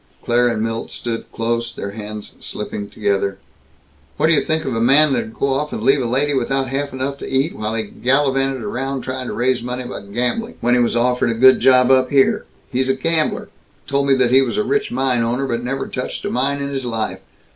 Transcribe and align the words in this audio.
Claire 0.23 0.47
and 0.47 0.63
Milt 0.63 0.89
stood 0.89 1.31
close, 1.31 1.71
their 1.71 1.91
hands 1.91 2.33
slipping 2.39 2.89
together. 2.89 3.37
"What 4.17 4.29
d' 4.29 4.31
you 4.33 4.41
think 4.41 4.65
of 4.65 4.75
a 4.75 4.81
man 4.81 5.13
that'd 5.13 5.31
go 5.35 5.49
off 5.53 5.71
and 5.71 5.83
leave 5.83 6.01
a 6.01 6.05
lady 6.07 6.33
without 6.33 6.69
half 6.69 6.91
enough 6.91 7.19
to 7.19 7.29
eat, 7.29 7.55
while 7.55 7.75
he 7.75 7.83
gallivanted 7.83 8.63
around, 8.63 9.01
trying 9.03 9.27
to 9.27 9.33
raise 9.33 9.61
money 9.61 9.83
by 9.83 10.01
gambling, 10.01 10.55
when 10.59 10.73
he 10.73 10.79
was 10.79 10.95
offered 10.95 11.29
a 11.29 11.35
good 11.35 11.59
job 11.59 11.91
up 11.91 12.09
here? 12.09 12.45
He's 12.71 12.89
a 12.89 12.95
gambler 12.95 13.49
told 13.85 14.07
me 14.07 14.17
he 14.27 14.41
was 14.41 14.57
a 14.57 14.63
rich 14.63 14.91
mine 14.91 15.21
owner, 15.21 15.45
but 15.45 15.63
never 15.63 15.87
touched 15.87 16.25
a 16.25 16.31
mine 16.31 16.63
in 16.63 16.69
his 16.69 16.83
life. 16.87 17.19